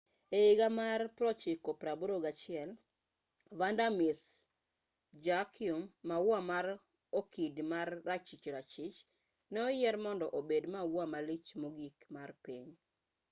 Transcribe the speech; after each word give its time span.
e 0.37 0.39
higa 0.45 0.67
mar 0.81 0.99
1981 1.17 2.71
vanda 3.59 3.87
miss 3.99 4.19
joaquim 5.23 5.81
maua 6.09 6.39
mar 6.51 6.65
okid 7.21 7.55
ma 7.71 7.79
rachich 8.07 8.45
rachich 8.55 8.99
ne 9.51 9.59
oyier 9.69 9.95
mondo 10.05 10.25
obed 10.39 10.63
maua 10.75 11.03
malich 11.13 11.49
mogik 11.61 11.97
mar 12.15 12.29
piny 12.45 12.69